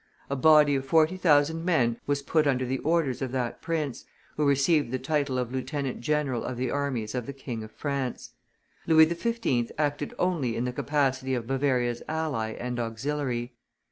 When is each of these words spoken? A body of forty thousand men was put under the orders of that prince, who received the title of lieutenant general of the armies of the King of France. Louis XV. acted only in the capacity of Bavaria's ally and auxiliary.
A 0.31 0.35
body 0.35 0.73
of 0.73 0.83
forty 0.83 1.15
thousand 1.15 1.63
men 1.63 1.99
was 2.07 2.23
put 2.23 2.47
under 2.47 2.65
the 2.65 2.79
orders 2.79 3.21
of 3.21 3.31
that 3.33 3.61
prince, 3.61 4.03
who 4.35 4.47
received 4.47 4.89
the 4.89 4.97
title 4.97 5.37
of 5.37 5.51
lieutenant 5.51 5.99
general 6.01 6.43
of 6.43 6.57
the 6.57 6.71
armies 6.71 7.13
of 7.13 7.27
the 7.27 7.33
King 7.33 7.63
of 7.63 7.71
France. 7.71 8.31
Louis 8.87 9.07
XV. 9.07 9.69
acted 9.77 10.15
only 10.17 10.55
in 10.55 10.65
the 10.65 10.73
capacity 10.73 11.35
of 11.35 11.45
Bavaria's 11.45 12.01
ally 12.07 12.53
and 12.53 12.79
auxiliary. 12.79 13.53